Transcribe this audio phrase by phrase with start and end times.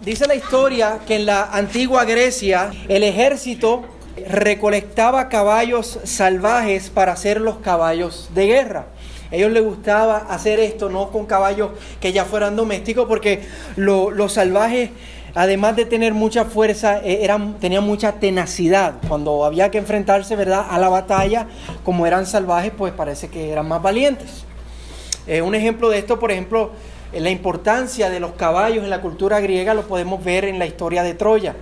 [0.00, 3.84] dice la historia que en la antigua Grecia el ejército
[4.28, 8.86] recolectaba caballos salvajes para hacer los caballos de guerra.
[9.30, 13.42] A ellos les gustaba hacer esto, no con caballos que ya fueran domésticos, porque
[13.76, 14.90] los salvajes,
[15.34, 18.94] además de tener mucha fuerza, eh, eran, tenían mucha tenacidad.
[19.06, 20.66] Cuando había que enfrentarse ¿verdad?
[20.68, 21.46] a la batalla,
[21.84, 24.44] como eran salvajes, pues parece que eran más valientes.
[25.28, 26.72] Eh, un ejemplo de esto, por ejemplo,
[27.12, 31.02] la importancia de los caballos en la cultura griega lo podemos ver en la historia
[31.02, 31.54] de Troya.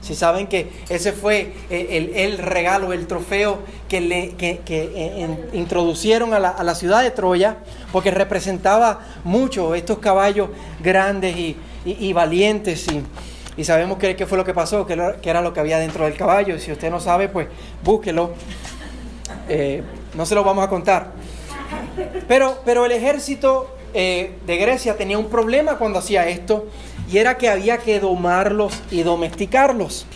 [0.00, 3.58] Si saben que ese fue eh, el, regalo, el trofeo
[3.88, 7.56] que, le, que, eh, introducieron a la, ciudad de Troya,
[7.90, 10.50] porque representaba mucho estos caballos
[10.80, 11.36] grandes
[11.84, 12.86] y, valientes.
[13.56, 16.58] Y, sabemos qué fue lo que pasó, qué era lo que había dentro del caballo.
[16.60, 17.48] Si usted no sabe, pues
[17.82, 18.30] búsquelo.
[19.48, 19.82] Eh,
[20.14, 21.10] no se lo vamos a contar.
[22.28, 26.66] Pero, pero el ejército de Grecia tenía un problema cuando hacía esto
[27.10, 30.06] y era que había que domarlos y domesticarlos,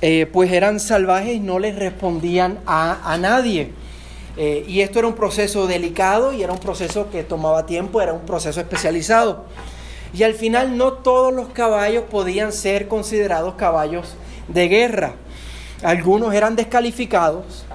[0.00, 3.72] eh, pues eran salvajes y no les respondían a, nadie.
[4.36, 8.12] Eh, y esto era un proceso delicado y era un proceso que tomaba tiempo, era
[8.12, 9.44] un proceso especializado.
[10.14, 14.14] Y al final no todos los caballos podían ser considerados caballos
[14.48, 15.14] de guerra.
[15.82, 17.66] Algunos eran descalificados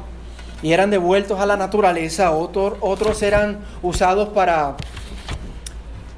[0.64, 4.78] y eran devueltos a la naturaleza, otros, otros eran usados para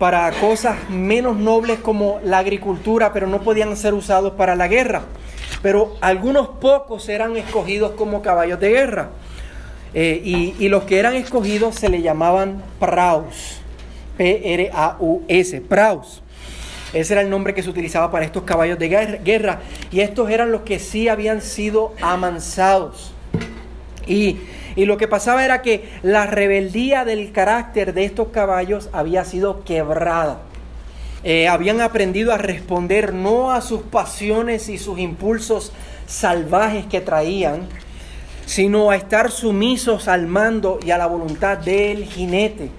[0.04, 5.04] para cosas menos nobles como la agricultura, pero no podían ser usados para la guerra.
[5.62, 9.12] Pero algunos pocos eran escogidos como caballos de guerra.
[9.94, 13.62] Eh, y, los que eran escogidos se le llamaban praus.
[14.18, 16.22] P-R-A-U-S, praus.
[16.92, 19.62] Ese era el nombre que se utilizaba para estos caballos de guerra.
[19.90, 23.14] Y estos eran los que sí habían sido amansados.
[24.06, 24.40] Y
[24.76, 29.64] y lo que pasaba era que la rebeldía del carácter de estos caballos había sido
[29.64, 30.40] quebrada.
[31.24, 35.72] Eh, habían aprendido a responder no a sus pasiones y sus impulsos
[36.06, 37.70] salvajes que traían,
[38.46, 42.70] sino a estar sumisos al mando y a la voluntad del jinete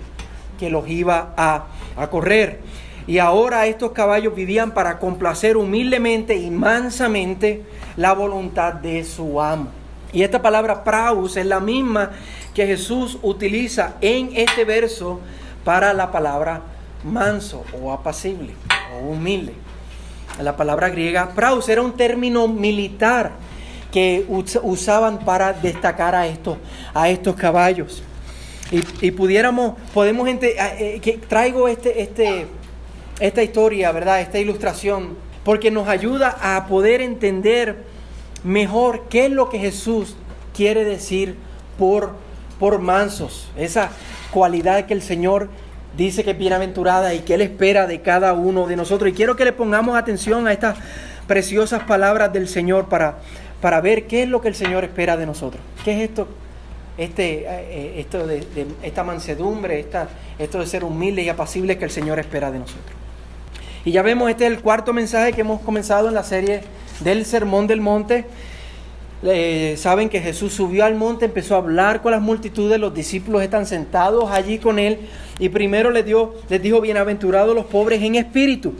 [0.59, 1.67] que los iba a,
[1.97, 2.61] a correr.
[3.07, 7.63] Y ahora estos caballos vivían para complacer humildemente y mansamente
[7.97, 9.84] la voluntad de su amo.
[10.15, 12.13] Y esta palabra praus es la misma
[12.55, 15.21] que Jesús utiliza en este verso
[15.65, 16.63] para la palabra
[17.03, 18.55] manso o apacible
[18.95, 19.55] o humilde.
[20.41, 23.33] La palabra griega praus era un término militar
[23.91, 26.59] que usaban para destacar a estos,
[26.95, 28.05] a estos caballos.
[28.71, 32.47] Y, pudiéramos, podemos, eh, que traigo este, este,
[33.19, 34.21] esta historia, ¿verdad?
[34.21, 37.94] Esta ilustración, porque nos ayuda a poder entender
[38.45, 40.15] mejor qué es lo que Jesús
[40.55, 41.37] quiere decir
[41.79, 42.13] por,
[42.61, 43.91] por mansos, esa
[44.31, 45.49] cualidad que el Señor
[45.97, 49.11] dice que es bienaventurada y que Él espera de cada uno de nosotros.
[49.11, 50.77] Y quiero que le pongamos atención a estas
[51.27, 53.19] preciosas palabras del Señor para,
[53.61, 55.63] para ver qué es lo que el Señor espera de nosotros.
[55.85, 56.29] ¿Qué es esto?
[56.97, 58.47] Este, eh, esto de,
[58.83, 62.95] esta mansedumbre, esta, esto de ser humilde y apacible que el Señor espera de nosotros.
[63.85, 66.63] Y ya vemos, este es el cuarto mensaje que hemos comenzado en la serie
[67.01, 68.27] del Sermón del Monte.
[69.77, 73.67] saben que Jesús subió al monte, empezó a hablar con las multitudes, los discípulos están
[73.67, 74.99] sentados allí con él
[75.39, 78.75] y primero les, dio, les dijo, bienaventurados los pobres en espíritu,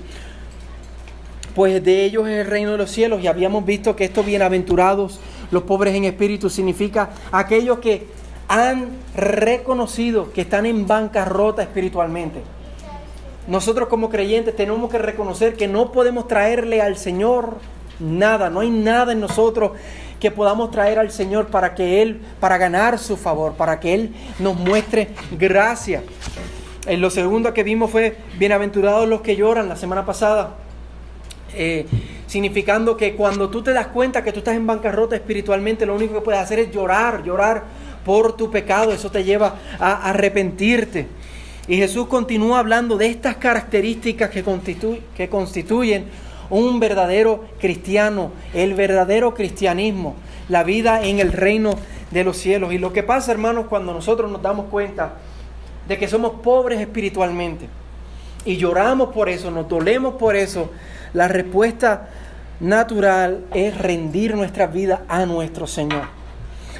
[1.55, 5.19] pues de ellos es el reino de los cielos y habíamos visto que estos bienaventurados,
[5.51, 8.07] los pobres en espíritu, significa aquellos que
[8.49, 12.43] han reconocido que están en bancarrota espiritualmente.
[13.47, 17.59] Nosotros como creyentes tenemos que reconocer que no podemos traerle al Señor
[18.01, 19.73] Nada, no hay nada en nosotros
[20.21, 24.15] que podamos traer al Señor para que Él, para ganar su favor, para que Él
[24.39, 26.03] nos muestre gracia.
[26.87, 30.55] En lo segundo que vimos fue bienaventurados los que lloran la semana pasada.
[31.55, 31.87] Eh,
[32.27, 36.15] significando que cuando tú te das cuenta que tú estás en bancarrota espiritualmente, lo único
[36.15, 37.65] que puedes hacer es llorar, llorar
[38.05, 41.07] por tu pecado, eso te lleva a arrepentirte.
[41.69, 44.45] Y Jesús continúa hablando de estas características que,
[45.17, 46.07] que constituyen
[46.55, 50.15] un verdadero cristiano, el verdadero cristianismo,
[50.49, 51.75] la vida en el reino
[52.13, 52.73] de los cielos.
[52.73, 55.15] Y lo que pasa, hermanos, cuando nosotros nos damos cuenta
[55.89, 57.69] de que somos pobres espiritualmente
[58.45, 60.71] y lloramos por eso, nos dolemos por eso,
[61.13, 62.09] la respuesta
[62.61, 66.05] natural es rendir nuestra vida a nuestro Señor.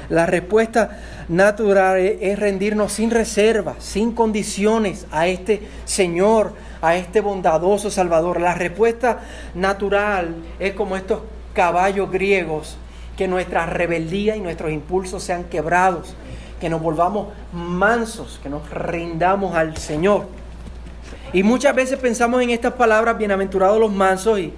[0.07, 7.89] La respuesta natural es rendirnos sin reservas, sin condiciones a este Señor, a este bondadoso
[7.89, 8.39] Salvador.
[8.39, 9.21] La respuesta
[9.53, 11.21] natural es como estos
[11.53, 12.77] caballos griegos,
[13.17, 16.13] que nuestra rebeldía y nuestros impulsos sean quebrados,
[16.59, 20.27] que nos volvamos mansos, que nos rindamos al Señor.
[21.33, 24.53] Y muchas veces pensamos en estas palabras, bienaventurados los mansos, y,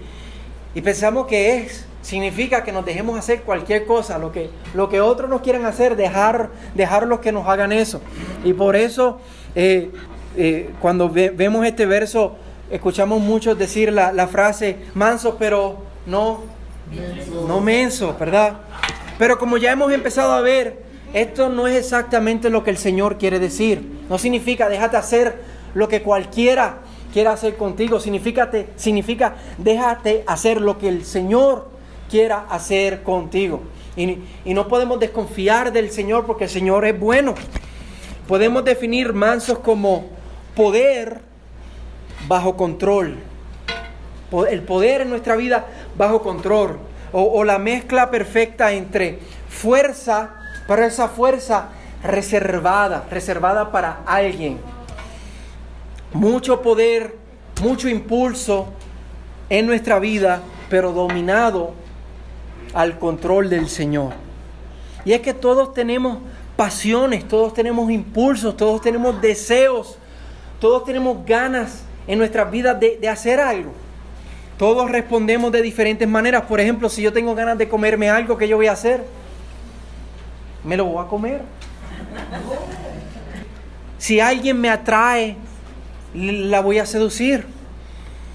[0.76, 5.02] Y pensamos que es, significa que nos dejemos hacer cualquier cosa, lo que, lo que
[5.02, 6.50] otros nos quieran hacer, dejar,
[7.06, 8.00] los que nos hagan eso.
[8.46, 9.20] Y por eso,
[9.56, 9.92] eh,
[10.38, 12.38] eh, cuando vemos este verso,
[12.72, 16.44] escuchamos muchos decir la, la frase manso, pero no,
[17.46, 18.62] no menso, ¿verdad?
[19.20, 20.84] Pero como ya hemos empezado a ver,
[21.14, 23.86] esto no es exactamente lo que el Señor quiere decir.
[24.10, 25.42] No significa déjate hacer
[25.74, 26.78] lo que cualquiera
[27.12, 28.00] quiera hacer contigo.
[28.00, 31.76] Significa, significa déjate hacer lo que el Señor
[32.10, 33.62] quiera hacer contigo.
[33.96, 37.34] Y, y no podemos desconfiar del Señor porque el Señor es bueno.
[38.28, 40.06] Podemos definir mansos como
[40.56, 41.22] poder
[42.28, 43.18] bajo control.
[44.50, 45.66] El poder en nuestra vida
[45.98, 46.80] bajo control.
[47.14, 50.36] O, o la mezcla perfecta entre fuerza,
[50.68, 51.70] pero esa fuerza
[52.04, 54.60] reservada, reservada para alguien.
[56.14, 57.16] Mucho poder,
[57.62, 58.68] mucho impulso
[59.50, 61.74] en nuestra vida, pero dominado
[62.74, 64.14] al control del Señor.
[65.06, 66.20] Y es que todos tenemos
[66.56, 69.98] pasiones, todos tenemos impulsos, todos tenemos deseos,
[70.60, 73.72] todos tenemos ganas en nuestras vidas de, hacer algo.
[74.58, 76.44] Todos respondemos de diferentes maneras.
[76.44, 79.04] Por ejemplo, si yo tengo ganas de comerme algo, ¿qué yo voy a hacer?
[80.64, 81.42] Me lo voy a comer.
[84.00, 85.36] Si alguien me atrae,
[86.14, 87.46] la voy a seducir.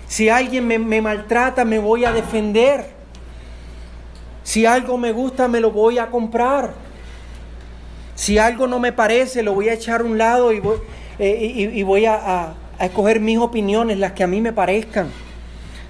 [0.06, 3.01] Si alguien me, maltrata, me voy a defender.
[4.42, 6.74] Si algo me gusta, me lo voy a comprar.
[8.14, 10.78] Si algo no me parece, lo voy a echar a un lado y voy,
[11.18, 15.10] eh, voy a, a, escoger mis opiniones, las que a mí me parezcan.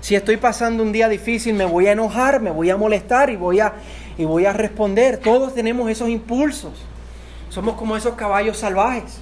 [0.01, 3.37] Si estoy pasando un día difícil, me voy a enojar, me voy a molestar y
[3.37, 3.75] voy a,
[4.19, 5.19] y voy a responder.
[5.19, 6.73] Todos tenemos esos impulsos.
[7.49, 9.19] Somos como esos caballos salvajes.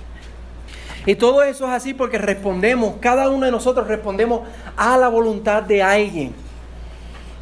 [1.06, 4.42] Y todo eso es así porque respondemos, cada uno de nosotros respondemos
[4.76, 6.34] a la voluntad de alguien.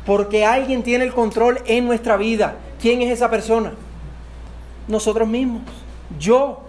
[0.08, 2.56] Porque alguien tiene el control en nuestra vida.
[2.80, 3.74] ¿Quién es esa persona?
[4.86, 5.60] Nosotros mismos.
[6.18, 6.60] Yo.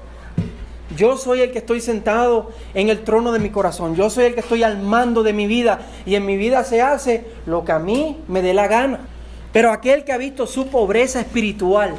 [0.98, 3.96] Yo soy el que estoy sentado en el trono de mi corazón.
[3.96, 5.80] Yo soy el que estoy al mando de mi vida.
[6.06, 9.08] Y en mi vida se hace lo que a mí me dé la gana.
[9.54, 11.96] Pero aquel que ha visto su pobreza espiritual,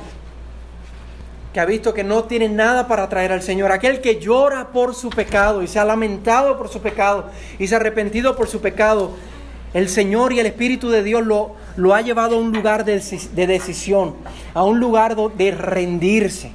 [1.54, 4.94] que ha visto que no tiene nada para traer al Señor, aquel que llora por
[4.94, 8.60] su pecado y se ha lamentado por su pecado y se ha arrepentido por su
[8.60, 9.12] pecado,
[9.72, 13.00] el Señor y el Espíritu de Dios lo, lo ha llevado a un lugar de,
[13.34, 14.14] de decisión,
[14.54, 16.52] a un lugar de rendirse.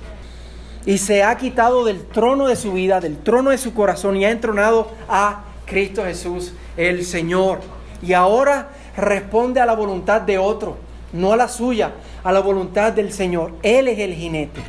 [0.85, 4.25] Y se ha quitado del trono de su vida, del trono de su corazón y
[4.25, 7.62] ha entronado a Cristo Jesús, el Señor.
[8.01, 10.77] Y ahora responde a la voluntad de otro,
[11.12, 13.53] no a la suya, a la voluntad del Señor.
[13.63, 14.62] Él es el jinete.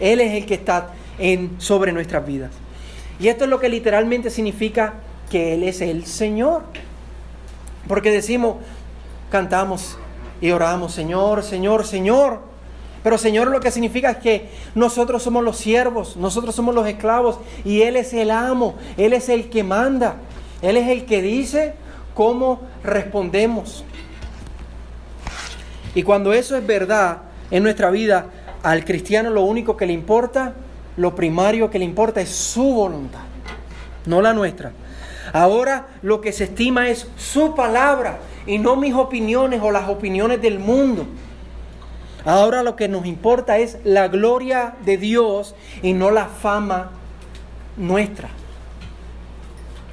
[0.00, 2.50] Él es el que está en, sobre nuestras vidas.
[3.20, 4.94] Y esto es lo que literalmente significa
[5.30, 6.64] que Él es el Señor.
[7.88, 8.56] Porque decimos,
[9.30, 9.96] cantamos
[10.40, 12.40] y oramos, Señor, Señor, Señor.
[13.02, 17.38] Pero Señor lo que significa es que nosotros somos los siervos, nosotros somos los esclavos
[17.64, 20.16] y Él es el amo, Él es el que manda,
[20.60, 21.74] Él es el que dice
[22.14, 23.84] cómo respondemos.
[25.94, 28.26] Y cuando eso es verdad en nuestra vida,
[28.62, 30.54] al cristiano lo único que le importa,
[30.96, 33.22] lo primario que le importa es su voluntad,
[34.06, 34.72] no la nuestra.
[35.32, 40.42] Ahora lo que se estima es su palabra y no mis opiniones o las opiniones
[40.42, 41.06] del mundo.
[42.24, 46.90] Ahora lo que nos importa es la gloria de Dios y no la fama
[47.76, 48.28] nuestra.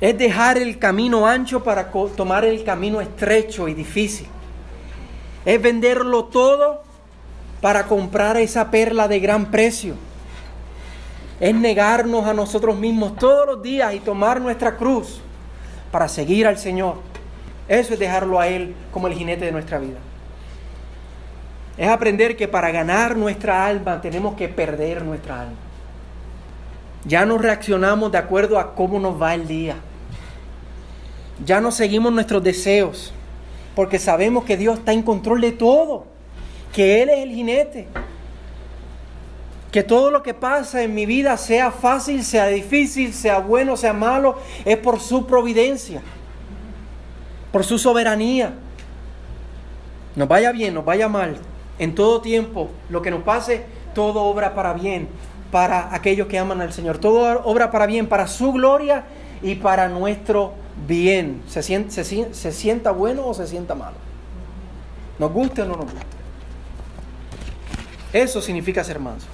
[0.01, 4.27] Es dejar el camino ancho para tomar el camino estrecho y difícil.
[5.45, 6.83] Es venderlo todo
[7.61, 9.95] para comprar esa perla de gran precio.
[11.39, 15.21] Es negarnos a nosotros mismos todos los días y tomar nuestra cruz
[15.91, 16.95] para seguir al Señor.
[17.67, 19.97] Eso es dejarlo a Él como el jinete de nuestra vida.
[21.77, 25.57] Es aprender que para ganar nuestra alma tenemos que perder nuestra alma.
[27.05, 29.75] Ya no reaccionamos de acuerdo a cómo nos va el día.
[31.45, 33.13] Ya no seguimos nuestros deseos
[33.75, 36.05] porque sabemos que Dios está en control de todo
[36.73, 37.87] que Él es el jinete.
[39.71, 43.93] Que todo lo que pasa en mi vida, sea fácil, sea difícil, sea bueno, sea
[43.93, 46.01] malo, es por su providencia,
[47.51, 48.53] por su soberanía.
[50.15, 51.37] Nos vaya bien, nos vaya mal,
[51.77, 55.07] en todo tiempo, lo que nos pase, todo obra para bien,
[55.51, 56.97] para aquellos que aman al Señor.
[56.97, 59.05] Todo obra para bien, para su gloria
[59.41, 60.53] y para nuestro
[60.87, 61.43] bien.
[61.47, 63.97] ¿Se sienta, bueno o se sienta malo?
[65.19, 66.17] ¿Nos guste o no nos guste?
[68.13, 69.29] Eso significa ser mansos.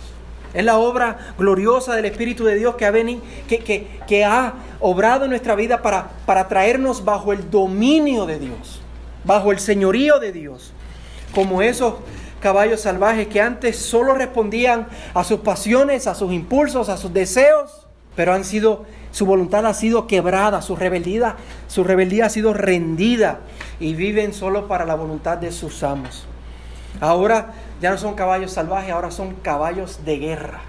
[0.55, 5.29] Es la obra gloriosa del Espíritu de Dios que ha, venido, que, ha obrado en
[5.29, 8.81] nuestra vida para, para traernos bajo el dominio de Dios.
[9.23, 10.71] bajo el señorío de Dios,
[11.33, 11.95] como esos
[12.39, 17.87] caballos salvajes que antes solo respondían a sus pasiones, a sus impulsos, a sus deseos,
[18.15, 18.85] pero han sido
[19.15, 23.39] su voluntad ha sido quebrada, su rebeldía, su rebeldía ha sido rendida
[23.79, 26.25] y viven solo para la voluntad de sus amos.
[26.99, 30.61] Ahora ya no son caballos salvajes, ahora son caballos de guerra,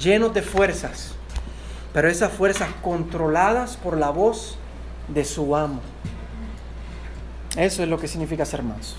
[0.00, 1.14] llenos de fuerzas,
[1.92, 4.58] pero esas fuerzas controladas por la voz
[5.08, 5.80] de su amo.
[7.56, 8.96] Eso es lo que significa ser manso.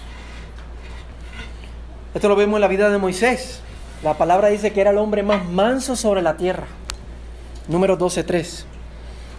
[2.14, 3.62] Esto lo vemos en la vida de Moisés.
[4.04, 6.66] La palabra dice que era el hombre más manso sobre la tierra.
[7.68, 8.66] Número 12.3.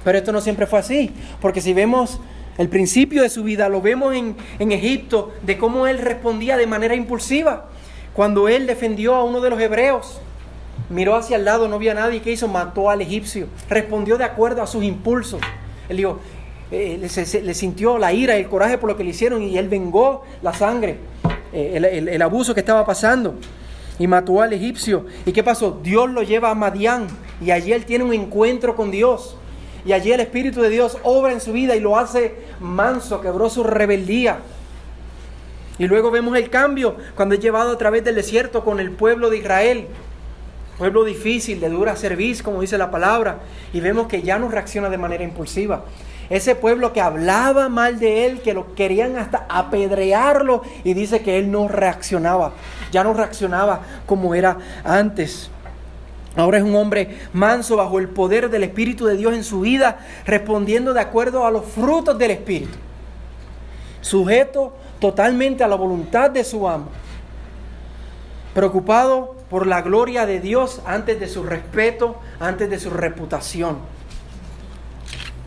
[0.05, 2.21] Pero esto no siempre fue así, porque si vemos
[2.59, 6.67] el principio de su vida, lo vemos en, en Egipto, de cómo él respondía de
[6.67, 7.67] manera impulsiva.
[8.13, 10.21] Cuando él defendió a uno de los hebreos,
[10.91, 12.49] miró hacia el lado, no vio a nadie, ¿qué hizo?
[12.49, 13.47] Mató al egipcio.
[13.69, 15.41] Respondió de acuerdo a sus impulsos.
[15.89, 16.19] Él dijo,
[16.71, 19.69] eh, le, sintió la ira y el coraje por lo que le hicieron y él
[19.69, 20.97] vengó la sangre,
[21.53, 23.35] eh, el, el, abuso que estaba pasando
[23.99, 25.05] y mató al egipcio.
[25.27, 25.81] ¿Y qué pasó?
[25.83, 27.09] Dios lo lleva a Madián
[27.41, 29.37] y allí él tiene un encuentro con Dios.
[29.85, 33.51] Y allí el Espíritu de Dios obra en su vida y lo hace manso, quebró
[33.51, 34.39] su rebeldía.
[35.79, 39.31] Y luego vemos el cambio cuando es llevado a través del desierto con el pueblo
[39.31, 39.89] de Israel.
[40.79, 43.39] Pueblo difícil, de dura servicio, como dice la palabra.
[43.73, 45.85] Y vemos que ya no reacciona de manera impulsiva.
[46.31, 51.39] Ese pueblo que hablaba mal de él, que lo querían hasta apedrearlo, y dice que
[51.39, 52.53] él no reaccionaba,
[52.91, 55.51] ya no reaccionaba como era antes.
[56.37, 59.99] Ahora es un hombre manso bajo el poder del Espíritu de Dios en su vida,
[60.25, 62.79] respondiendo de acuerdo a los frutos del Espíritu.
[64.01, 66.89] Sujeto totalmente a la voluntad de su amo.
[68.55, 73.79] Preocupado por la gloria de Dios antes de su respeto, antes de su reputación.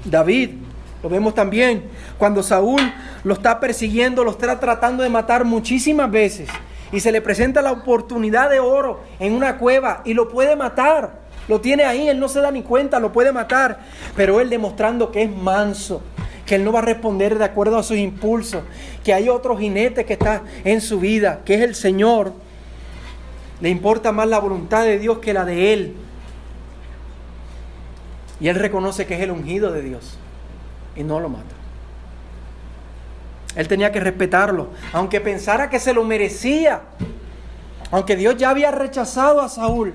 [0.04, 0.52] David
[1.02, 1.84] lo vemos también
[2.18, 2.82] cuando Saúl
[3.24, 6.50] lo está persiguiendo, lo está tratando de matar muchísimas veces.
[6.96, 11.20] Y se le presenta la oportunidad de oro en una cueva y lo puede matar.
[11.50, 13.80] Lo tiene ahí, él no se da ni cuenta, lo puede matar.
[14.16, 16.02] Pero él demostrando que es manso,
[16.46, 18.64] que él no va a responder de acuerdo a sus impulsos,
[19.04, 22.32] que hay otro jinete que está en su vida, que es el Señor.
[23.60, 25.96] Le importa más la voluntad de Dios que la de él.
[28.40, 30.18] Y él reconoce que es el ungido de Dios
[30.96, 31.55] y no lo mata.
[33.56, 36.82] Él tenía que respetarlo, aunque pensara que se lo merecía,
[37.92, 39.94] aunque Dios ya había rechazado a Saúl,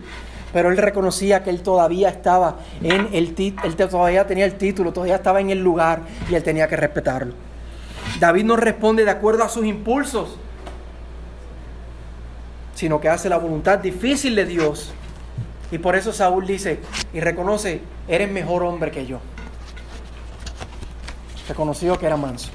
[0.53, 5.17] pero él reconocía que él todavía estaba en el él todavía tenía el título, todavía
[5.17, 7.35] estaba en el lugar y él tenía que respetarlo.
[8.19, 10.37] David no responde de acuerdo a sus impulsos,
[12.75, 14.93] sino que hace la voluntad difícil de Dios.
[15.71, 16.81] Y por eso Saúl dice
[17.13, 19.21] y reconoce, eres mejor hombre que yo
[21.51, 22.49] reconoció que era manso.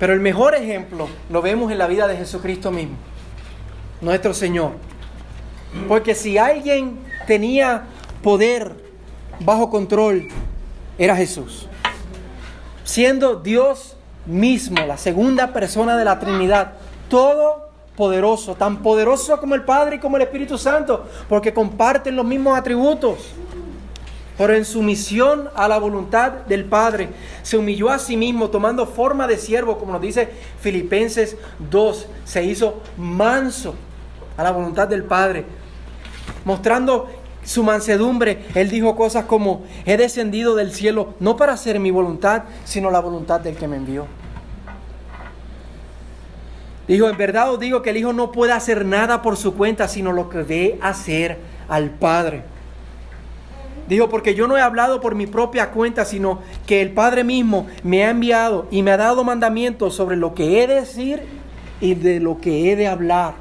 [0.00, 2.96] Pero el mejor ejemplo lo vemos en la vida de Jesucristo mismo,
[4.00, 4.72] nuestro Señor.
[5.86, 7.84] Porque si alguien tenía
[8.22, 8.74] poder
[9.40, 10.26] bajo control,
[10.98, 11.68] era Jesús.
[12.82, 16.72] Siendo Dios mismo, la segunda persona de la Trinidad,
[17.10, 22.24] todo poderoso, tan poderoso como el Padre y como el Espíritu Santo, porque comparten los
[22.24, 23.18] mismos atributos
[24.40, 27.10] pero en sumisión a la voluntad del Padre,
[27.42, 30.30] se humilló a sí mismo tomando forma de siervo, como nos dice
[30.62, 31.36] Filipenses
[31.70, 33.74] 2, se hizo manso
[34.38, 35.44] a la voluntad del Padre,
[36.46, 37.10] mostrando
[37.44, 42.44] su mansedumbre, él dijo cosas como, he descendido del cielo no para hacer mi voluntad,
[42.64, 44.06] sino la voluntad del que me envió.
[46.88, 49.86] Dijo, en verdad os digo que el Hijo no puede hacer nada por su cuenta,
[49.86, 51.36] sino lo que ve hacer
[51.68, 52.44] al Padre.
[53.90, 57.66] Dijo, porque yo no he hablado por mi propia cuenta, sino que el Padre mismo
[57.82, 61.22] me ha enviado y me ha dado mandamientos sobre lo que he de decir
[61.80, 63.34] y de lo que he de hablar.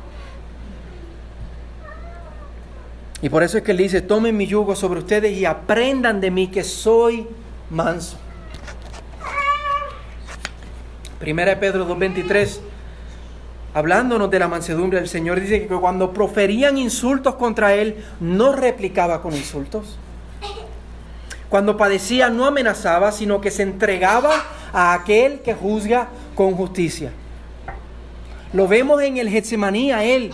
[3.21, 6.31] Y por eso es que él dice, tomen mi yugo sobre ustedes y aprendan de
[6.31, 7.27] mí que soy
[7.69, 8.17] manso.
[11.19, 12.59] Primera de Pedro 2.23,
[13.75, 19.21] hablándonos de la mansedumbre del Señor, dice que cuando proferían insultos contra él, no replicaba
[19.21, 19.99] con insultos
[21.49, 27.11] cuando padecía no amenazaba, sino que se entregaba a aquel que juzga con justicia.
[28.53, 30.31] Lo vemos en el Getsemaní él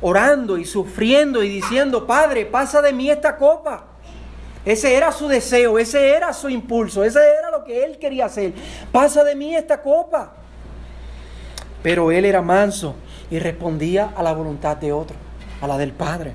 [0.00, 3.84] orando y sufriendo y diciendo, Padre, pasa de mí esta copa.
[4.64, 8.52] Ese era su deseo, ese era su impulso, ese era lo que él quería hacer.
[8.90, 10.34] Pasa de mí esta copa.
[11.82, 12.94] Pero él era manso
[13.30, 15.16] y respondía a la voluntad de otro,
[15.60, 16.32] a la del Padre.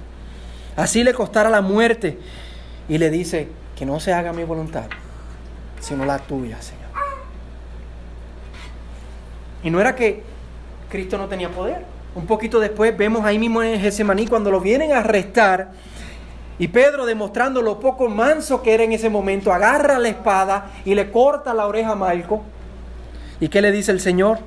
[0.75, 2.19] Así le costara la muerte.
[2.89, 4.85] Y le dice, que no se haga mi voluntad,
[5.79, 6.87] sino la tuya, Señor.
[9.63, 10.23] Y no era que
[10.89, 11.85] Cristo no tenía poder.
[12.15, 15.71] Un poquito después vemos ahí mismo en Getsemaní cuando lo vienen a arrestar
[16.59, 20.95] y Pedro demostrando lo poco manso que era en ese momento, agarra la espada y
[20.95, 22.41] le corta la oreja a Malco.
[23.39, 24.39] ¿Y qué le dice el Señor?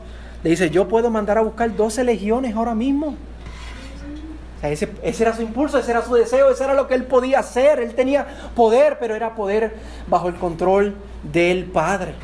[0.43, 3.15] Le dice, yo puedo mandar a buscar 12 legiones ahora mismo.
[4.63, 7.81] Ese, era su impulso, ese era su deseo, ese era lo que él podía hacer.
[7.81, 9.75] Él tenía poder, pero era poder
[10.07, 12.15] bajo el control del Padre.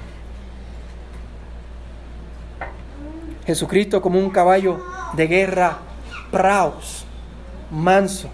[3.47, 5.79] Jesucristo como un caballo de guerra,
[6.31, 7.07] praus,
[7.71, 8.29] manso,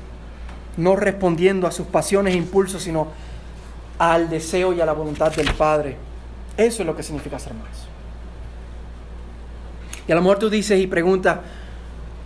[0.76, 3.08] no respondiendo a sus pasiones e impulsos, sino
[3.98, 5.96] al deseo y a la voluntad del Padre.
[6.56, 7.86] Eso es lo que significa ser manso.
[10.08, 11.38] Y a lo mejor tú dices y preguntas,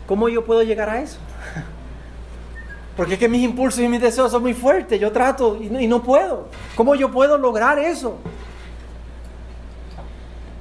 [0.07, 1.19] ¿cómo yo puedo llegar a eso?
[2.97, 4.99] Porque es que mis impulsos y mis deseos son muy fuertes.
[4.99, 6.49] Yo trato y no, puedo.
[6.75, 8.17] ¿Cómo yo puedo lograr eso?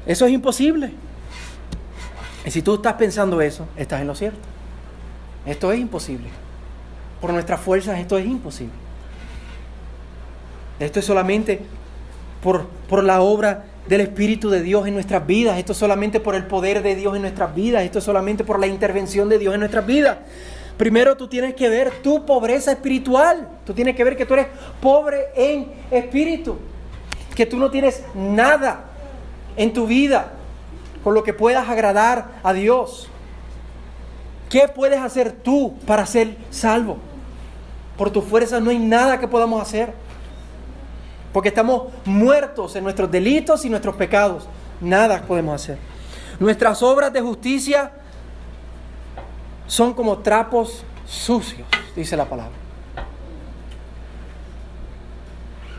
[0.06, 0.92] Eso es imposible.
[2.46, 4.40] Y si tú estás pensando eso, estás en lo cierto.
[5.46, 6.28] Esto es imposible.
[7.22, 8.74] Por nuestras fuerzas esto es imposible.
[10.80, 11.62] Esto es solamente
[12.44, 15.58] por, por la obra del Espíritu de Dios en nuestras vidas.
[15.58, 17.84] Esto es solamente por el poder de Dios en nuestras vidas.
[17.84, 20.18] Esto es solamente por la intervención de Dios en nuestras vidas.
[20.78, 23.48] Primero tú tienes que ver tu pobreza espiritual.
[23.66, 24.48] Tú tienes que ver que tú eres
[24.82, 26.58] pobre en espíritu.
[27.36, 28.86] Que tú no tienes nada
[29.56, 30.34] en tu vida
[31.04, 33.10] con lo que puedas agradar a Dios.
[34.50, 36.98] ¿Qué puedes hacer tú para ser salvo?
[37.98, 39.94] Por tu fuerza no hay nada que podamos hacer.
[41.36, 44.48] Porque estamos muertos en nuestros delitos y nuestros pecados.
[44.80, 45.78] Nada podemos hacer.
[46.40, 47.92] Nuestras obras de justicia
[49.68, 52.54] son como trapos sucios, dice la palabra.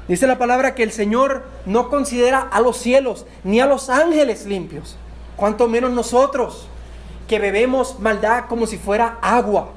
[0.07, 4.45] Dice la palabra que el Señor no considera a los cielos ni a los ángeles
[4.45, 4.99] limpios
[5.37, 6.69] cuanto menos nosotros,
[7.29, 9.71] que bebemos maldad como si fuera agua.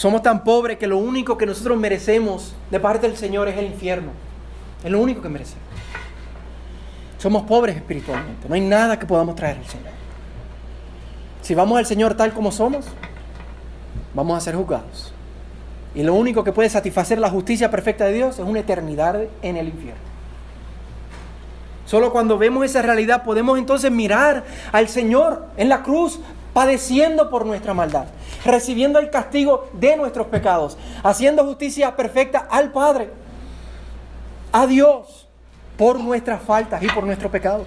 [0.00, 3.66] Somos tan pobres que lo único que nosotros merecemos de parte del Señor es el
[3.66, 4.12] infierno.
[4.82, 5.62] Es lo único que merecemos.
[7.18, 8.48] Somos pobres espiritualmente.
[8.48, 9.92] No hay nada que podamos traer al Señor.
[11.42, 12.86] Si vamos al Señor tal como somos,
[14.14, 15.12] vamos a ser juzgados.
[15.94, 19.58] Y lo único que puede satisfacer la justicia perfecta de Dios es una eternidad en
[19.58, 20.00] el infierno.
[21.84, 26.20] Solo cuando vemos esa realidad podemos entonces mirar al Señor en la cruz
[26.52, 28.06] padeciendo por nuestra maldad,
[28.44, 33.10] recibiendo el castigo de nuestros pecados, haciendo justicia perfecta al Padre,
[34.52, 35.28] a Dios,
[35.76, 37.66] por nuestras faltas y por nuestro pecado.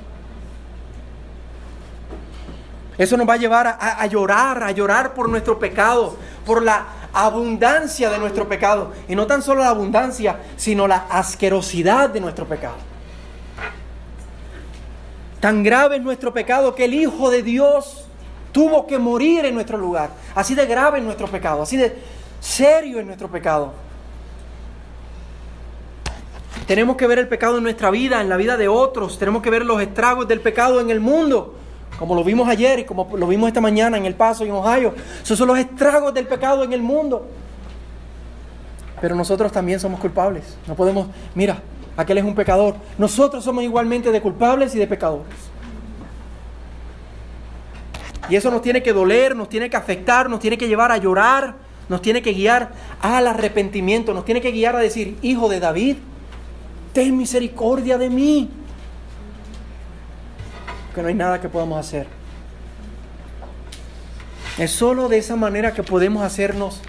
[2.98, 6.16] Eso nos va a llevar a, a, llorar, a llorar por nuestro pecado,
[6.46, 8.92] por la abundancia de nuestro pecado.
[9.08, 12.76] Y no tan solo la abundancia, sino la asquerosidad de nuestro pecado.
[15.40, 18.08] Tan grave es nuestro pecado que el Hijo de Dios
[18.54, 20.12] tuvo que morir en nuestro lugar.
[20.34, 21.94] Así de grave es nuestro pecado, así de
[22.40, 23.74] serio es nuestro pecado.
[26.66, 29.20] Tenemos que ver el pecado en nuestra vida, en la vida de otros.
[29.20, 31.56] Tenemos que ver los estragos del pecado en el mundo.
[32.00, 34.56] Como lo vimos ayer y como lo vimos esta mañana en El Paso y en
[34.56, 34.94] Ohio.
[35.22, 37.28] Esos son los estragos del pecado en el mundo.
[39.02, 40.58] Pero nosotros también somos culpables.
[40.66, 41.62] No podemos, mira,
[41.98, 42.76] aquel es un pecador.
[42.98, 45.53] Nosotros somos igualmente de culpables y de pecadores.
[48.30, 50.98] Y eso nos tiene que doler, nos tiene que afectar, nos tiene que llevar a
[50.98, 51.56] llorar,
[51.90, 55.98] nos tiene que guiar al arrepentimiento, nos tiene que guiar a decir, hijo de David,
[56.94, 58.50] ten misericordia de mí.
[60.96, 62.08] Que no hay nada que podamos hacer.
[64.58, 66.82] Es solo de esa manera que podemos hacernos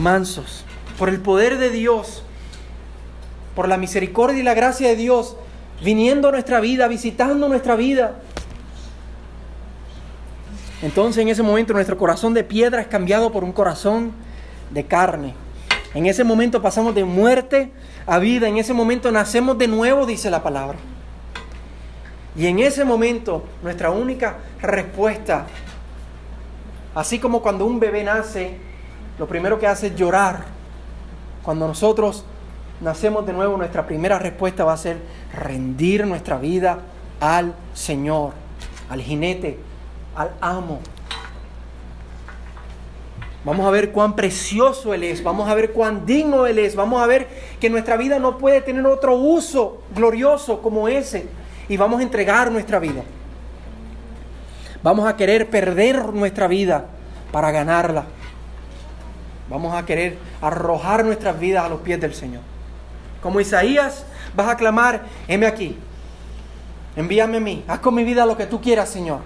[0.00, 0.64] mansos.
[0.98, 2.24] Por el poder de Dios
[3.54, 5.36] por la misericordia y la gracia de Dios,
[5.82, 8.20] viniendo a nuestra vida, visitando nuestra vida.
[10.82, 14.12] Entonces en ese momento nuestro corazón de piedra es cambiado por un corazón
[14.70, 15.34] de carne.
[15.94, 17.70] En ese momento pasamos de muerte
[18.06, 20.78] a vida, en ese momento nacemos de nuevo, dice la palabra.
[22.34, 25.46] Y en ese momento nuestra única respuesta,
[26.94, 28.56] así como cuando un bebé nace,
[29.18, 30.44] lo primero que hace es llorar.
[31.44, 32.24] Cuando nosotros
[32.80, 34.96] nacemos de nuevo, nuestra primera respuesta va a ser
[35.32, 36.78] rendir nuestra vida
[37.20, 38.32] al Señor,
[38.88, 39.58] al jinete,
[40.14, 40.80] al amo.
[43.44, 47.02] Vamos a ver cuán precioso Él es, vamos a ver cuán digno Él es, vamos
[47.02, 47.26] a ver
[47.60, 51.26] que nuestra vida no puede tener otro uso glorioso como ese
[51.68, 53.02] y vamos a entregar nuestra vida.
[54.82, 56.86] Vamos a querer perder nuestra vida
[57.32, 58.04] para ganarla.
[59.48, 62.42] Vamos a querer arrojar nuestras vidas a los pies del Señor.
[63.22, 65.76] Como Isaías, vas a clamar, heme aquí,
[66.96, 69.20] envíame a mí, haz con mi vida lo que tú quieras, Señor.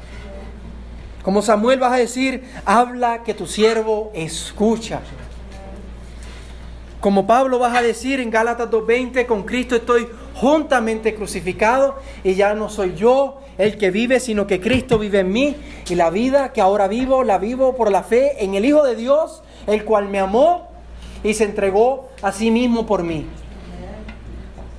[1.26, 5.00] Como Samuel vas a decir, habla que tu siervo escucha.
[7.00, 12.54] Como Pablo vas a decir en Gálatas 2.20, con Cristo estoy juntamente crucificado y ya
[12.54, 15.56] no soy yo el que vive, sino que Cristo vive en mí
[15.90, 18.94] y la vida que ahora vivo, la vivo por la fe en el Hijo de
[18.94, 20.68] Dios, el cual me amó
[21.24, 23.26] y se entregó a sí mismo por mí.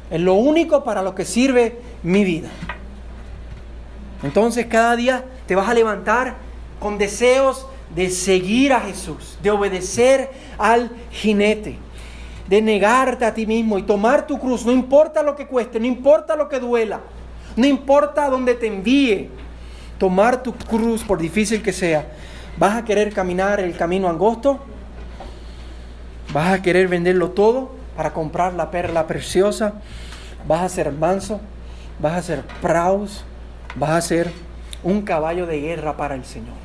[0.09, 2.47] Es lo único para lo que sirve mi vida.
[4.23, 6.35] Entonces cada día te vas a levantar
[6.79, 11.77] con deseos de seguir a Jesús, de obedecer al jinete,
[12.47, 15.85] de negarte a ti mismo y tomar tu cruz, no importa lo que cueste, no
[15.85, 17.01] importa lo que duela,
[17.55, 19.29] no importa dónde te envíe,
[19.97, 22.07] tomar tu cruz por difícil que sea.
[22.57, 24.59] ¿Vas a querer caminar el camino angosto?
[26.33, 29.73] ¿Vas a querer venderlo todo para comprar la perla preciosa?
[30.47, 31.39] ¿Vas a ser manso?
[31.99, 33.23] ¿Vas a ser praus?
[33.79, 34.31] ¿Vas a ser
[34.83, 36.55] un caballo de guerra para el Señor?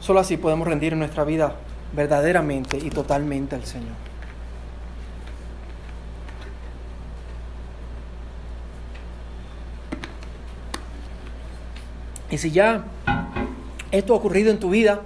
[0.00, 1.56] Solo así podemos rendir nuestra vida
[1.92, 3.92] verdaderamente y totalmente al Señor.
[12.30, 12.84] Y si ya
[13.90, 15.02] esto ha ocurrido en tu vida,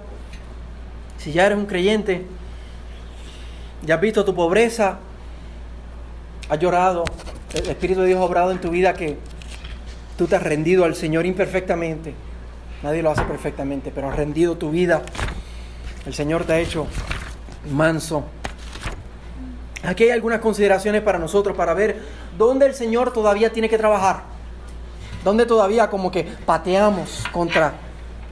[1.17, 2.25] si ya eres un creyente,
[3.83, 4.99] ya has visto tu pobreza,
[6.47, 7.03] has llorado,
[7.55, 9.17] el Espíritu de Dios ha obrado en tu vida que
[10.17, 12.13] tú te has rendido al Señor imperfectamente.
[12.83, 15.01] Nadie lo hace perfectamente, pero has rendido tu vida.
[16.05, 16.87] El Señor te ha hecho
[17.71, 18.25] manso.
[19.83, 22.01] Aquí hay algunas consideraciones para nosotros, para ver
[22.37, 24.23] dónde el Señor todavía tiene que trabajar.
[25.23, 27.73] Dónde todavía como que pateamos contra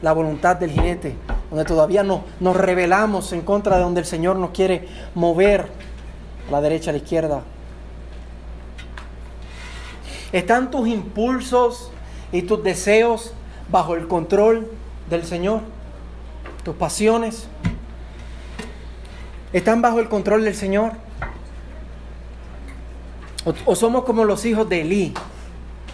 [0.01, 1.15] la voluntad del jinete
[1.53, 5.67] donde todavía no, nos rebelamos en contra de donde el Señor nos quiere mover
[6.49, 7.43] la derecha, a la izquierda.
[10.33, 11.91] ¿Están tus impulsos
[12.31, 13.33] y tus deseos
[13.69, 14.67] bajo el control
[15.07, 15.61] del Señor?
[16.63, 17.47] ¿Tus pasiones?
[19.53, 20.93] ¿Están bajo el control del Señor?
[23.65, 25.13] ¿O, somos como los hijos de Elí?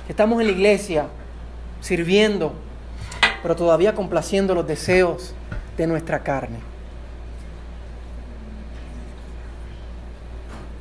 [0.08, 1.08] Estamos en la iglesia
[1.82, 2.54] sirviendo,
[3.42, 5.34] pero todavía complaciendo los deseos
[5.76, 6.60] de nuestra carne.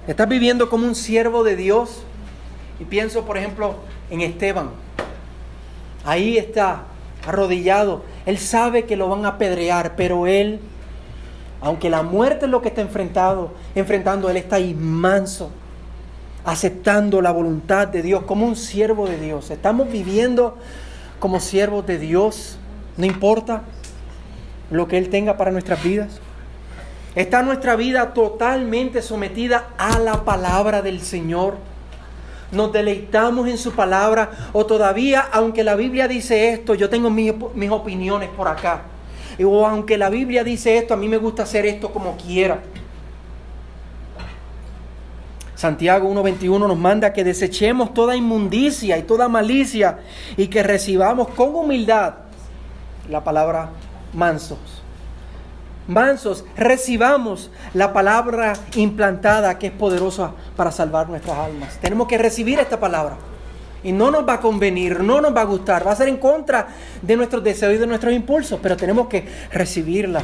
[0.06, 2.04] Estás viviendo como un siervo de Dios
[2.78, 3.76] y pienso, por ejemplo,
[4.10, 4.70] en Esteban.
[6.04, 6.84] Ahí está,
[7.26, 8.02] arrodillado.
[8.26, 10.60] Él sabe que lo van a apedrear, pero él,
[11.60, 15.50] aunque la muerte es lo que está enfrentado, enfrentando, él está ahí manso,
[16.44, 19.50] aceptando la voluntad de Dios como un siervo de Dios.
[19.50, 20.56] Estamos viviendo
[21.18, 22.58] como siervos de Dios,
[22.96, 23.62] no importa
[24.70, 26.20] lo que Él tenga para nuestras vidas?
[27.14, 31.56] ¿Está nuestra vida totalmente sometida a la palabra del Señor?
[32.50, 34.30] ¿Nos deleitamos en su palabra?
[34.52, 37.32] ¿O todavía, aunque la Biblia dice esto, yo tengo mis,
[37.70, 38.82] opiniones por acá?
[39.44, 42.60] O aunque la Biblia dice esto, a mí me gusta hacer esto como quiera.
[45.54, 49.98] Santiago 1.21 nos manda que desechemos toda inmundicia y toda malicia
[50.36, 52.14] y que recibamos con humildad
[53.10, 53.70] la palabra
[54.14, 54.58] mansos.
[55.88, 61.78] Mansos, recibamos la palabra implantada que es poderosa para salvar nuestras almas.
[61.80, 63.16] Tenemos que recibir esta palabra.
[63.82, 66.18] Y no nos va a convenir, no nos va a gustar, va a ser en
[66.18, 66.68] contra
[67.00, 70.20] de nuestros deseos y de nuestros impulsos, pero tenemos que recibirla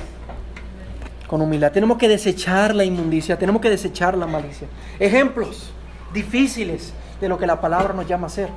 [1.26, 1.72] con humildad.
[1.72, 4.68] Tenemos que desechar la inmundicia, tenemos que desechar la malicia.
[4.98, 5.72] Ejemplos
[6.12, 8.50] difíciles de lo que la palabra nos llama a hacer.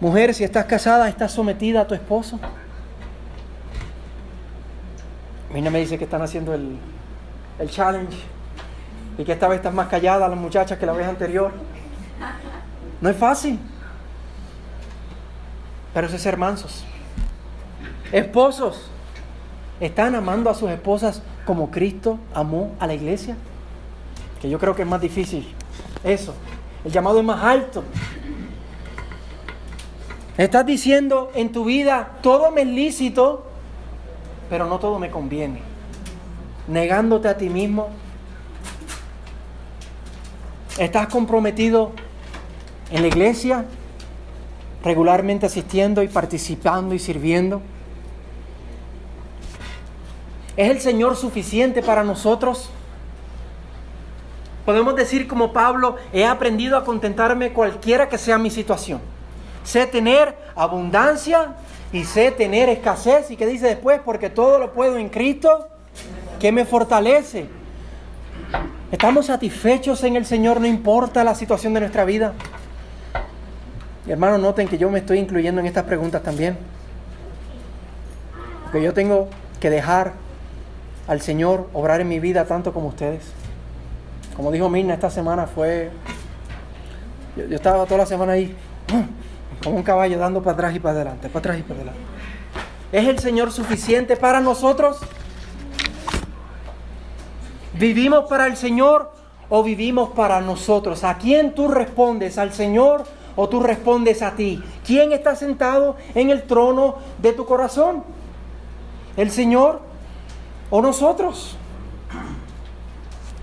[0.00, 2.38] Mujer, si estás casada, estás sometida a tu esposo.
[5.52, 6.78] Mina me dice que están haciendo el,
[7.58, 8.16] el challenge
[9.16, 11.52] y que esta vez estás más callada las muchachas que la vez anterior.
[13.00, 13.58] No es fácil.
[15.94, 16.84] Pero eso es ser mansos.
[18.12, 18.90] Esposos,
[19.80, 23.36] ¿están amando a sus esposas como Cristo amó a la iglesia?
[24.40, 25.52] Que yo creo que es más difícil.
[26.04, 26.34] Eso.
[26.84, 27.82] El llamado es más alto.
[30.36, 33.47] Estás diciendo en tu vida, todo me es lícito,
[34.48, 35.62] pero no todo me conviene.
[36.66, 37.88] Negándote a ti mismo.
[40.78, 41.92] Estás comprometido
[42.90, 43.64] en la iglesia,
[44.82, 47.60] regularmente asistiendo y participando y sirviendo.
[50.56, 52.70] ¿Es el Señor suficiente para nosotros?
[54.64, 59.00] Podemos decir como Pablo, he aprendido a contentarme cualquiera que sea mi situación.
[59.64, 61.54] Sé tener abundancia
[61.92, 63.30] y sé tener escasez.
[63.30, 64.00] ¿Y qué dice después?
[64.04, 65.68] Porque todo lo puedo en Cristo
[66.38, 67.46] que me fortalece.
[68.90, 72.32] ¿Estamos satisfechos en el Señor no importa la situación de nuestra vida?
[74.06, 76.56] Y hermanos, noten que yo me estoy incluyendo en estas preguntas también.
[78.64, 79.28] Porque yo tengo
[79.60, 80.14] que dejar
[81.06, 83.22] al Señor obrar en mi vida tanto como ustedes.
[84.36, 85.90] Como dijo Mirna, esta semana fue...
[87.36, 88.54] Yo, yo estaba toda la semana ahí,
[89.62, 92.00] como un caballo dando para atrás y para adelante, para atrás y para adelante.
[92.92, 94.98] ¿Es el Señor suficiente para nosotros?
[97.74, 99.12] ¿Vivimos para el Señor
[99.48, 101.04] o vivimos para nosotros?
[101.04, 102.38] ¿A quién tú respondes?
[102.38, 103.04] ¿Al Señor
[103.36, 104.62] o tú respondes a ti?
[104.86, 108.04] ¿Quién está sentado en el trono de tu corazón?
[109.16, 109.80] ¿El Señor
[110.70, 111.56] o nosotros?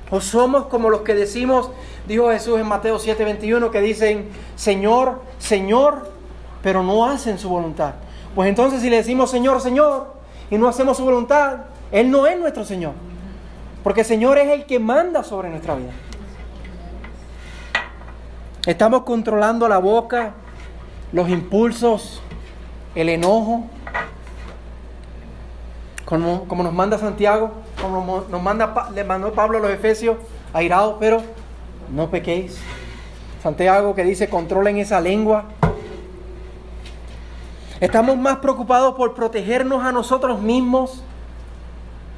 [0.09, 1.71] ¿O somos como los que decimos,
[2.07, 6.11] dijo Jesús en Mateo 7:21, que dicen, Señor, Señor,
[6.61, 7.95] pero no hacen su voluntad?
[8.33, 10.13] Pues entonces si le decimos Señor, Señor,
[10.49, 12.93] y no hacemos su voluntad, Él no es nuestro Señor.
[13.83, 15.91] Porque el Señor es el que manda sobre nuestra vida.
[18.65, 20.33] Estamos controlando la boca,
[21.11, 22.21] los impulsos,
[22.95, 23.65] el enojo,
[26.03, 30.17] como, como nos manda Santiago, como nos manda, le mandó Pablo a los Efesios,
[30.53, 31.21] airados, pero
[31.89, 32.57] no pequéis.
[33.41, 35.45] Santiago que dice, controlen esa lengua.
[37.79, 41.03] Estamos más preocupados por protegernos a nosotros mismos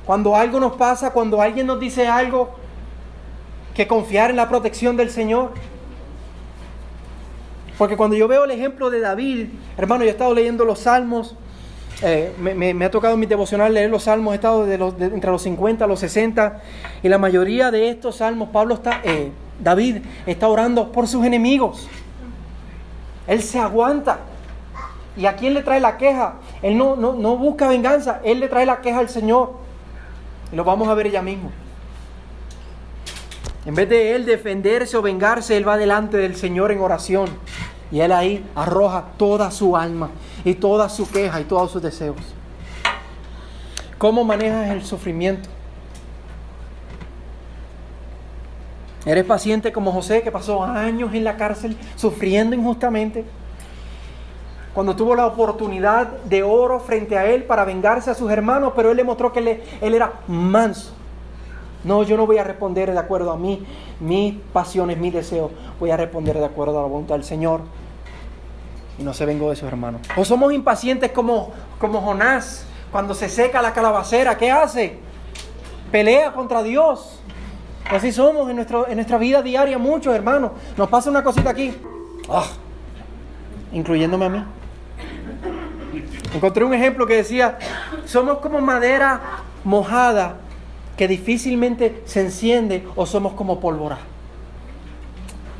[0.05, 2.51] cuando algo nos pasa, cuando alguien nos dice algo,
[3.75, 5.51] que confiar en la protección del Señor.
[7.77, 11.35] Porque cuando yo veo el ejemplo de David, hermano, yo he estado leyendo los salmos,
[12.01, 14.75] eh, me, ha tocado en mi devocional leer los salmos, he estado de
[15.05, 16.61] entre los 50 a los 60,
[17.03, 21.87] y la mayoría de estos salmos, Pablo está, eh, David está orando por sus enemigos.
[23.27, 24.19] Él se aguanta.
[25.15, 26.35] ¿Y a quién le trae la queja?
[26.61, 29.53] Él no, no, no busca venganza, él le trae la queja al Señor.
[30.51, 31.51] Y lo vamos a ver ella mismo.
[33.65, 37.27] En vez de él defenderse o vengarse, él va delante del Señor en oración.
[37.91, 40.09] Y él ahí arroja toda su alma
[40.45, 42.17] y toda su queja y todos sus deseos.
[43.97, 45.49] ¿Cómo manejas el sufrimiento?
[49.07, 53.25] ¿Eres paciente como José que pasó años en la cárcel sufriendo injustamente?
[54.77, 58.91] cuando tuvo la oportunidad de oro frente a él para vengarse a sus hermanos, pero
[58.91, 60.91] él le mostró que él, era manso.
[61.83, 63.65] No, yo no voy a responder de acuerdo a mí,
[63.99, 65.49] mis pasiones, mis deseos.
[65.79, 67.61] Voy a responder de acuerdo a la voluntad del Señor.
[68.99, 70.01] Y no se vengo de sus hermanos.
[70.15, 74.99] O somos impacientes como, como Jonás, cuando se seca la calabacera, ¿qué hace?
[75.91, 77.16] Pelea contra Dios.
[77.89, 80.51] Así somos en, nuestro, en nuestra vida diaria, muchos hermanos.
[80.75, 81.73] Nos pasa una cosita aquí,
[82.29, 82.47] ah,
[83.71, 84.43] incluyéndome a mí.
[86.33, 87.57] Encontré un ejemplo que decía,
[88.05, 89.21] somos como madera
[89.63, 90.35] mojada
[90.97, 93.99] que difícilmente se enciende o somos como pólvora.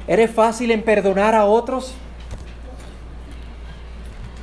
[0.08, 1.94] ¿Eres fácil en perdonar a otros?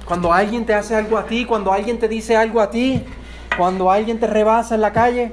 [0.07, 3.03] Cuando alguien te hace algo a ti, cuando alguien te dice algo a ti,
[3.57, 5.33] cuando alguien te rebasa en la calle.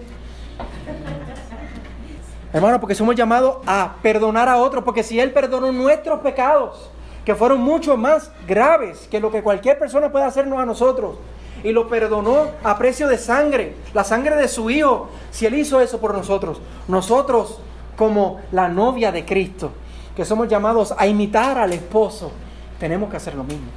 [2.53, 6.89] Hermano, porque somos llamados a perdonar a otros, porque si Él perdonó nuestros pecados,
[7.25, 11.17] que fueron mucho más graves que lo que cualquier persona puede hacernos a nosotros.
[11.63, 15.79] Y lo perdonó a precio de sangre, la sangre de su Hijo, si Él hizo
[15.79, 16.59] eso por nosotros.
[16.87, 17.59] Nosotros,
[17.95, 19.71] como la novia de Cristo,
[20.15, 22.31] que somos llamados a imitar al esposo,
[22.79, 23.67] tenemos que hacer lo mismo.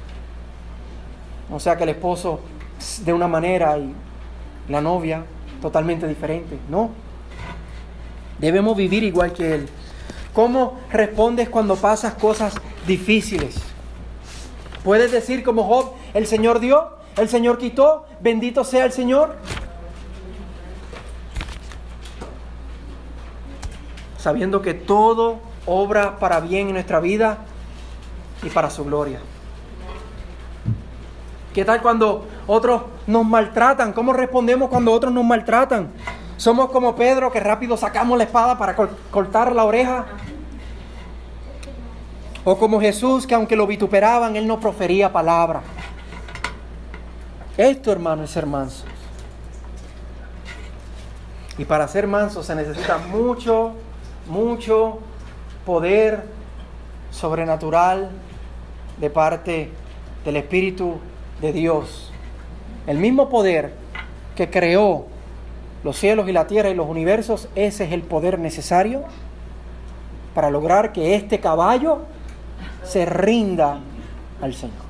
[1.51, 2.39] O sea que el esposo
[3.03, 3.93] de una manera y
[4.67, 5.23] la novia
[5.61, 6.57] totalmente diferente.
[6.69, 6.89] No.
[8.39, 9.69] Debemos vivir igual que Él.
[10.33, 13.55] ¿Cómo respondes cuando pasas cosas difíciles.
[14.83, 19.35] Puedes decir como Job, el Señor dio, el Señor quitó, bendito sea el Señor.
[24.17, 27.39] Sabiendo que todo obra para bien en nuestra vida
[28.43, 29.19] y para su gloria.
[31.53, 33.93] ¿Qué tal cuando otros nos maltratan?
[33.93, 35.89] ¿Cómo respondemos cuando otros nos maltratan?
[36.37, 38.75] Somos como Pedro que rápido sacamos la espada para
[39.11, 40.05] cortar la oreja
[42.43, 45.61] o como Jesús, que aunque lo vituperaban, él no profería palabra.
[47.57, 48.85] Esto, hermano, es ser manso.
[51.57, 53.71] Y para ser manso se necesita mucho,
[54.27, 54.99] mucho
[55.65, 56.25] poder
[57.11, 58.11] sobrenatural
[58.97, 59.71] de parte
[60.23, 60.99] del Espíritu
[61.41, 62.11] de Dios.
[62.85, 63.73] El mismo poder
[64.35, 65.07] que creó
[65.85, 69.03] los cielos y la tierra y los universos, ese es el poder necesario
[70.33, 71.99] para lograr que este caballo
[72.83, 73.81] se rinda
[74.41, 74.83] al Señor.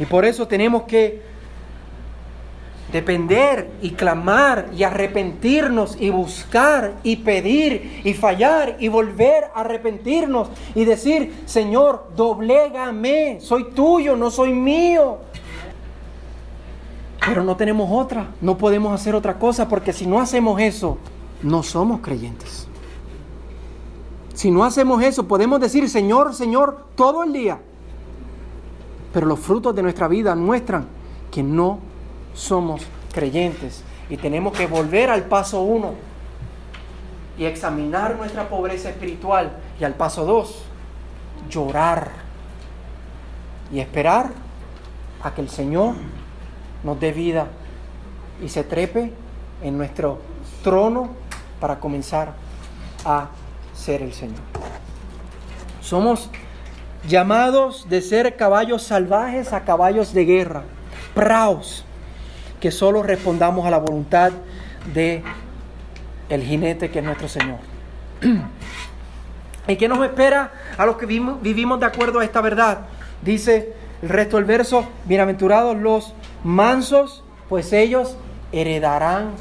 [0.00, 1.22] Y por eso tenemos que
[2.90, 10.48] depender y clamar y arrepentirnos y buscar y pedir y fallar y volver a arrepentirnos
[10.74, 15.18] y decir, Señor, doblégame, soy tuyo, no soy mío.
[17.26, 20.98] Pero no tenemos otra, no podemos hacer otra cosa porque si no hacemos eso,
[21.42, 22.68] no somos creyentes.
[24.34, 27.58] Si no hacemos eso, podemos decir, Señor, Señor, todo el día.
[29.12, 30.86] Pero los frutos de nuestra vida muestran
[31.30, 31.80] que no
[32.34, 35.94] somos creyentes y tenemos que volver al paso uno
[37.38, 40.62] y examinar nuestra pobreza espiritual y al paso dos,
[41.50, 42.10] llorar
[43.72, 44.32] y esperar
[45.22, 45.94] a que el Señor
[46.86, 47.48] nos dé vida
[48.40, 49.12] y se trepe
[49.60, 50.20] en nuestro
[50.62, 51.10] trono
[51.60, 52.32] para comenzar
[53.04, 53.28] a
[53.74, 54.38] ser el Señor.
[55.80, 56.30] Somos
[57.08, 60.62] llamados de ser caballos salvajes a caballos de guerra,
[61.12, 61.84] praos,
[62.60, 64.30] que solo respondamos a la voluntad
[64.94, 65.24] de
[66.28, 67.58] el jinete que es nuestro Señor.
[69.68, 72.82] ¿Y qué nos espera a los que vivimos de acuerdo a esta verdad?
[73.22, 76.14] Dice el resto del verso, bienaventurados los
[76.46, 78.16] mansos, pues ellos
[78.52, 79.32] heredarán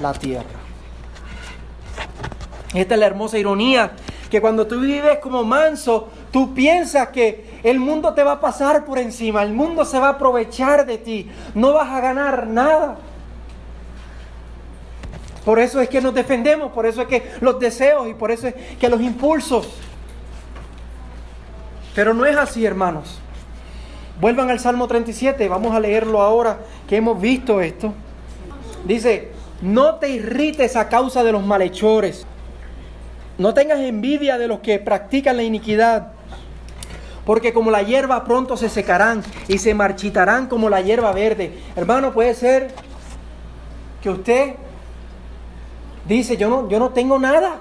[0.00, 0.60] la tierra.
[2.72, 3.92] Esta es la hermosa ironía,
[4.30, 8.84] que cuando tú vives como manso, tú piensas que el mundo te va a pasar
[8.84, 12.96] por encima, el mundo se va a aprovechar de ti, no vas a ganar nada.
[15.44, 18.46] Por eso es que nos defendemos, por eso es que los deseos y por eso
[18.46, 19.68] es que los impulsos.
[21.96, 23.21] Pero no es así, hermanos.
[24.22, 27.92] Vuelvan al Salmo 37, vamos a leerlo ahora que hemos visto esto.
[28.84, 29.32] Dice,
[29.62, 32.24] no te irrites a causa de los malhechores,
[33.36, 36.12] no tengas envidia de los que practican la iniquidad
[37.24, 41.58] porque como la hierba pronto se secarán y se marchitarán como la hierba verde.
[41.74, 42.72] Hermano, puede ser
[44.04, 44.54] que usted
[46.06, 47.56] dice, yo no, yo no tengo nada.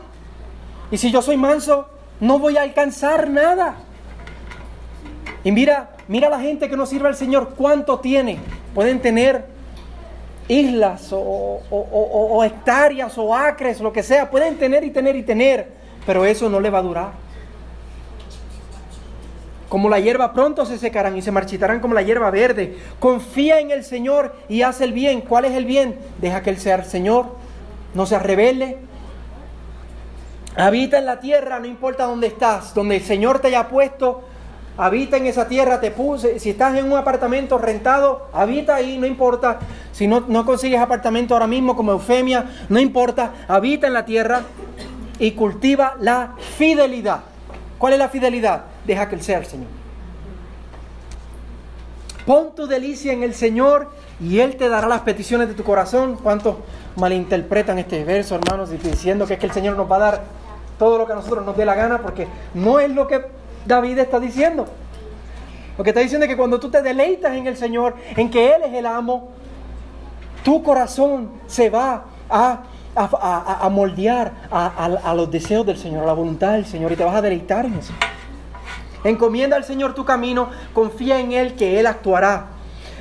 [0.91, 1.87] Y si yo soy manso,
[2.19, 3.77] no voy a alcanzar nada.
[5.43, 8.37] Y mira, mira la gente que no sirve al Señor, cuánto tiene.
[8.75, 9.45] Pueden tener
[10.49, 14.29] islas o, hectáreas o acres, lo que sea.
[14.29, 15.71] Pueden tener y tener y tener,
[16.05, 17.11] pero eso no le va a durar.
[19.69, 22.77] Como la hierba pronto se secarán y se marchitarán como la hierba verde.
[22.99, 25.21] Confía en el Señor y haz el bien.
[25.21, 25.97] ¿Cuál es el bien?
[26.19, 27.37] Deja que Él sea el Señor.
[27.93, 28.79] No se rebelde.
[30.57, 34.25] Habita en la tierra, no importa dónde estás, donde el Señor te haya puesto.
[34.77, 36.39] Habita en esa tierra, te puse.
[36.39, 39.59] Si estás en un apartamento rentado, habita ahí, no importa.
[39.91, 43.33] Si no, no consigues apartamento ahora mismo como Eufemia, no importa.
[43.47, 44.41] Habita en la tierra
[45.19, 47.21] y cultiva la fidelidad.
[47.77, 48.63] ¿Cuál es la fidelidad?
[48.85, 49.67] Deja que Él sea el Señor.
[52.25, 56.17] Pon tu delicia en el Señor y Él te dará las peticiones de tu corazón.
[56.21, 56.55] ¿Cuántos
[56.95, 60.23] malinterpretan este verso, hermanos, diciendo que es que el Señor nos va a dar
[60.79, 61.99] todo lo que a nosotros nos dé la gana?
[61.99, 63.25] Porque no es lo que
[63.65, 64.65] David está diciendo.
[65.77, 68.53] Lo que está diciendo es que cuando tú te deleitas en el Señor, en que
[68.53, 69.29] Él es el amo,
[70.43, 72.63] tu corazón se va a
[72.95, 77.15] a, moldear a, los deseos del Señor, a la voluntad del Señor y te vas
[77.15, 77.93] a deleitar en eso.
[79.03, 82.47] Encomienda al Señor tu camino, confía en Él que Él actuará.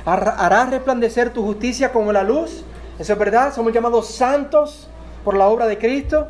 [0.05, 2.63] Hará resplandecer tu justicia como la luz.
[2.97, 4.87] Eso es verdad, somos llamados santos
[5.23, 6.27] por la obra de Cristo.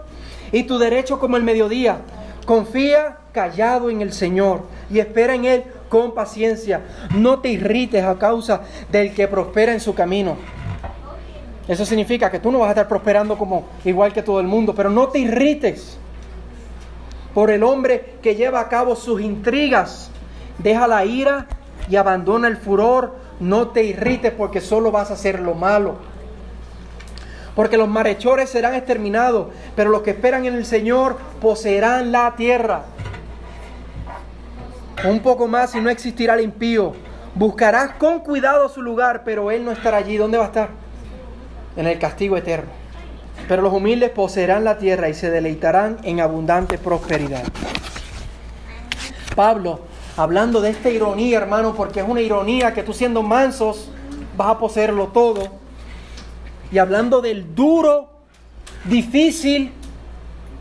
[0.51, 1.99] Y tu derecho como el mediodía.
[2.51, 6.81] Confía callado en el Señor y espera en Él con paciencia.
[7.15, 10.35] No te irrites a causa del que prospera en su camino
[11.71, 14.75] eso significa que tú no vas a estar prosperando como igual que todo el mundo,
[14.75, 15.97] pero no te irrites
[17.33, 20.11] por el hombre que lleva a cabo sus intrigas.
[20.57, 21.47] Deja la ira
[21.89, 23.15] y abandona el furor.
[23.39, 25.95] No te irrites porque solo vas a hacer lo malo.
[27.55, 32.83] Porque los marechores serán exterminados, pero los que esperan en el Señor poseerán la tierra.
[35.03, 36.93] Un poco más y no existirá el impío.
[37.35, 40.17] Buscarás con cuidado su lugar, pero él no estará allí.
[40.17, 40.81] ¿Dónde va a estar?
[41.75, 42.71] en el castigo eterno.
[43.47, 47.43] Pero los humildes poseerán la tierra y se deleitarán en abundante prosperidad.
[49.35, 49.81] Pablo,
[50.17, 53.89] hablando de esta ironía, hermano, porque es una ironía que tú siendo mansos
[54.37, 55.60] vas a poseerlo todo.
[56.71, 58.09] Y hablando del duro,
[58.85, 59.71] difícil,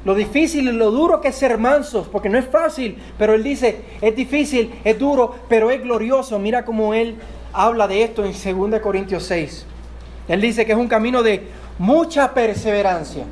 [0.05, 3.43] lo difícil y lo duro que es ser mansos, porque no es fácil, pero él
[3.43, 6.39] dice, es difícil, es duro, pero es glorioso.
[6.39, 7.17] Mira cómo él
[7.53, 9.67] habla de esto en 2 Corintios 6.
[10.29, 11.47] Él dice que es un camino de
[11.79, 13.25] mucha perseverancia,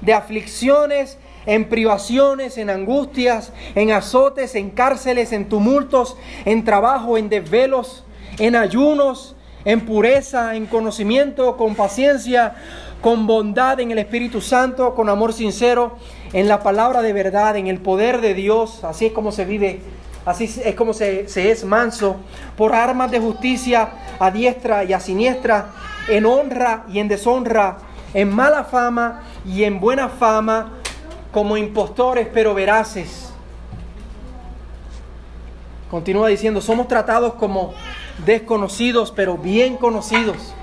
[0.00, 7.28] de aflicciones, en privaciones, en angustias, en azotes, en cárceles, en tumultos, en trabajo, en
[7.28, 8.04] desvelos,
[8.38, 12.54] en ayunos, en pureza, en conocimiento, con paciencia,
[13.00, 15.98] con bondad en el Espíritu Santo, con amor sincero,
[16.32, 18.84] en la palabra de verdad, en el poder de Dios.
[18.84, 19.80] Así es como se vive,
[20.24, 22.16] así es como se, se es manso,
[22.56, 25.70] por armas de justicia a diestra y a siniestra,
[26.08, 27.78] en honra y en deshonra,
[28.12, 30.72] en mala fama y en buena fama,
[31.32, 33.32] como impostores pero veraces.
[35.90, 37.74] Continúa diciendo, somos tratados como
[38.24, 40.54] desconocidos pero bien conocidos.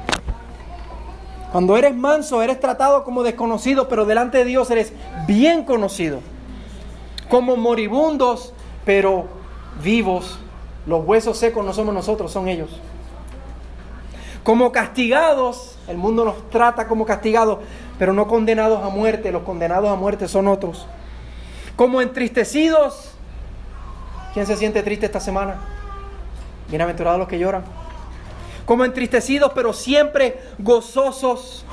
[1.52, 4.94] Cuando eres manso, eres tratado como desconocido, pero delante de Dios eres
[5.28, 6.22] bien conocido.
[7.30, 8.54] Como moribundos,
[8.86, 9.28] pero
[9.84, 10.40] vivos.
[10.86, 12.70] Los huesos secos no somos nosotros, son ellos.
[14.44, 17.60] Como castigados, el mundo nos trata como castigados,
[18.00, 19.32] pero no condenados a muerte.
[19.32, 20.88] Los condenados a muerte son otros.
[21.76, 23.12] Como entristecidos.
[24.34, 25.58] ¿Quién se siente triste esta semana?
[26.72, 27.64] Bienaventurados los que lloran.
[28.66, 31.66] Como entristecidos, pero siempre gozosos,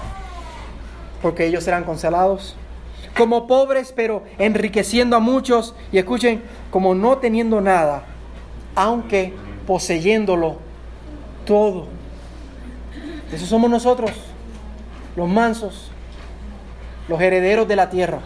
[1.23, 2.57] porque ellos serán consolados.
[3.17, 5.75] Como pobres, pero enriqueciendo a muchos.
[5.93, 6.43] Y escuchen,
[6.73, 8.03] como no teniendo nada,
[8.75, 9.33] aunque
[9.69, 10.57] poseyéndolo
[11.47, 11.87] todo.
[13.33, 14.11] Eso somos nosotros,
[15.15, 15.93] los mansos,
[17.07, 18.19] los herederos de la tierra.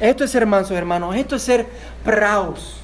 [0.00, 1.16] Esto es ser mansos, hermanos.
[1.16, 1.66] Esto es ser
[2.04, 2.83] praus.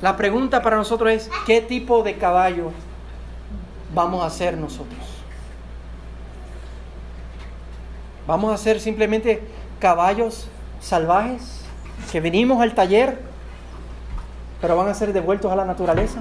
[0.00, 2.72] La pregunta para nosotros es, ¿qué tipo de caballo
[3.94, 4.98] vamos a ser nosotros?
[8.26, 9.42] ¿Vamos a ser simplemente
[9.78, 10.48] caballos
[10.80, 11.62] salvajes
[12.10, 13.20] que venimos al taller,
[14.60, 16.20] pero van a ser devueltos a la naturaleza?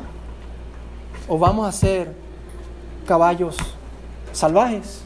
[1.29, 2.13] ¿O vamos a ser
[3.07, 3.57] caballos
[4.33, 5.03] salvajes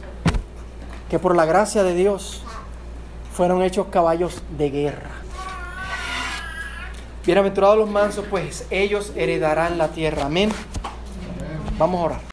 [1.10, 2.42] que por la gracia de Dios
[3.32, 5.23] fueron hechos caballos de guerra?
[7.26, 10.26] Bienaventurados los mansos, pues ellos heredarán la tierra.
[10.26, 10.50] Amén.
[11.78, 12.20] Vamos a orar.